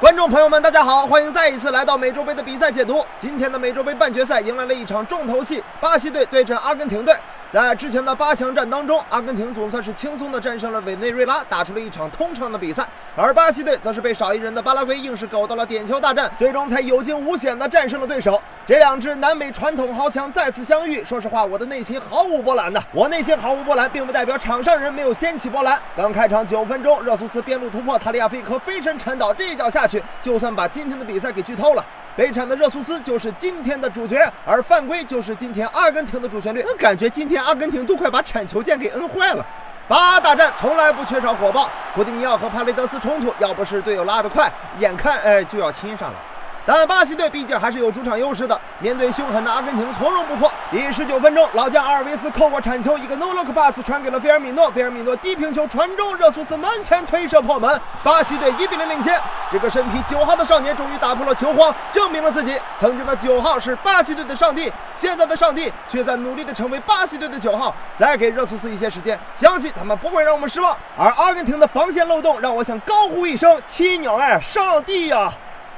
[0.00, 3.04] 观众朋友们，大家好，欢迎再一次来到美洲杯的比赛解读。
[3.18, 7.14] 今天的美洲杯半决赛迎来了一场重头戏，巴西队对阵阿根廷队。
[7.50, 12.88] 在之前的八强战当中，阿根廷总算是轻松的战胜了委内瑞拉，打出了一场通畅的比赛。
[13.14, 18.42] 而巴西队则是被少一人的巴拉圭硬是搞到了点球大战，最终才有惊无险的战胜了对手。
[18.70, 22.80] 这两支南美传统豪强再次相遇，说实话，我的内心毫无波澜的。
[22.92, 25.76] 我内心毫无波澜，并不代表场上人没有掀起波澜。
[25.96, 31.84] 刚开场九分钟，热苏斯边路突破，塔利亚菲科飞身铲倒，这一脚下去，就算把今天的比赛给剧透了。
[32.14, 36.62] 北铲的热苏斯就是今天的主角，而犯规就是今天阿根廷的主旋律。
[36.78, 39.44] 感觉今天阿根廷都快把铲球键给摁坏了。
[39.88, 46.18] 八大战从来不缺少火爆，库蒂尼奥和帕雷德斯冲突，要不是队友拉得快，眼看哎就要亲上了。
[46.66, 50.50] 但巴西队毕竟还是有主场优势的，面对凶狠的阿根廷从容不迫。
[50.70, 59.20] 第十九分钟，老将阿尔维斯扣过铲球，一个 no look pass 传给了菲尔米诺，菲尔米诺低平球传中，热苏斯门前推射破门，巴西队一比零领先。
[59.50, 62.56] 这个身披九号的少年终于打破了球荒，证明了自己。
[62.78, 67.74] 曾经的九号是巴西队的上帝，现在的上帝却在努力的成为巴西队的九号。
[67.96, 70.76] 再给热苏斯一些时间，相信他们不会让我们失望。
[70.96, 75.32] 而阿根廷的防线漏洞让我想高呼一声：七鸟哎，上帝呀！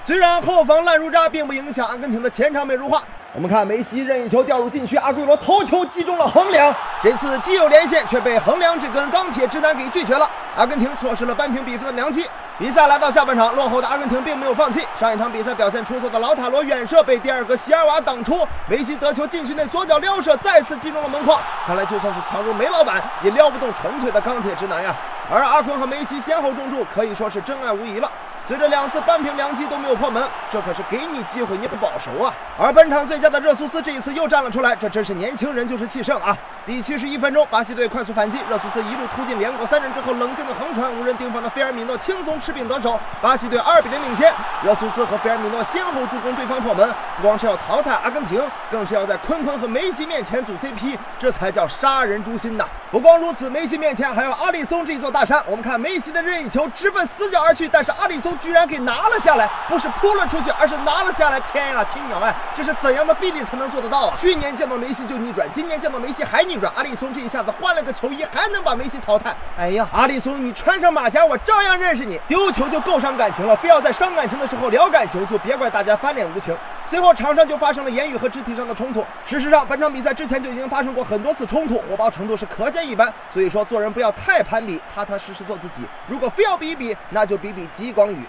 [0.05, 3.01] 虽然后防烂如渣，并不影响阿根廷的前场美如画。
[3.33, 6.75] 我们看梅西任意球掉入禁区，阿圭罗头球击中了横梁。
[7.01, 10.29] 这次既有连线，却被横梁这根钢铁直男给拒绝了。
[10.57, 12.27] 阿根廷错失了扳平比分的良机。
[12.59, 14.85] 比赛来到下半场，落后的阿根廷并没有放弃。
[14.99, 21.41] 上一场比赛表现出色的老塔罗远射被第二个席尔瓦挡出，梅西得球禁区内左脚撩射，再次击中了门框。
[21.65, 24.95] 看来就算是强如梅老板，也撩不动纯粹的钢铁直男呀。
[25.31, 28.11] 而阿坤和梅西先后中柱，可以说是真爱无疑了。
[28.45, 32.35] 随着两次扳平良机都没有破门，这可是给你机会你不保熟啊！
[32.59, 36.37] 而本场最佳的热苏斯这一次又站了出来，这真是年轻人就是气盛啊！
[36.67, 44.35] 第七十一分钟，巴西队快速反击，热苏斯一路突进连过三人之后，冷静的横传，无人盯防的菲尔米诺轻松吃饼得手，巴西队二比零领先。
[44.65, 52.65] 热苏斯和菲尔米诺先后助攻对方破门，不光是要淘汰阿根廷，更是要在坤坤和梅西面前组 CP，这才叫杀人诛心呐！
[52.93, 55.43] 不光如此，梅西面前还有阿里松这座大山。
[55.47, 58.37] 我们看梅西的任意球直奔死角而去，但是阿里松。
[58.39, 61.41] 居然给拿了下来，不是扑了出去，而是拿了下来。
[61.41, 64.15] 天呀，亲鸟哎，这是怎样的臂力才能做得到啊？
[64.15, 66.71] 去年见到梅西就逆转，今年见到梅西还逆转。
[66.77, 69.35] 阿里松这一下子换了个球衣，还能把梅西淘汰？
[69.57, 72.21] 哎呀，阿里松，你穿上马甲，我照样认识你。
[72.29, 76.55] 丢球就够伤感情了，非要在伤感情的时候聊感情，就别怪大家翻脸无情。
[76.87, 79.03] 随后场上就发生了言语和肢体上的冲突。
[79.25, 83.13] 事实上，本场比赛之前就已经发生过很多次冲突，火爆程度是可见一般。
[83.29, 85.83] 所以说，做人不要太攀比，踏踏实实做自己。
[86.07, 88.27] 如果非要比一比，那就比比激光雨。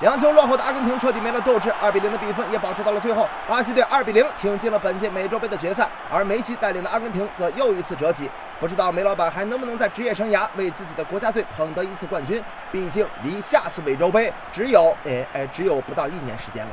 [0.00, 3.28] 两球落后的阿根廷彻底没了斗志，二比零的比分也保持到了最后。
[3.46, 8.30] 巴西队二比零挺进了本届美洲杯的决赛，而梅西带领的阿根廷则又一次折戟。
[8.60, 12.42] 不知道梅老板还能不能在职业生涯为自己的国家队捧得一次冠军？
[12.70, 16.72] 毕竟离下次美洲杯只有，哎哎，只有不到一年时间了。